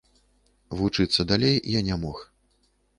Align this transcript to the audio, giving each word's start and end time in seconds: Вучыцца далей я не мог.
Вучыцца 0.79 1.21
далей 1.35 1.63
я 1.77 1.87
не 1.93 2.03
мог. 2.03 2.29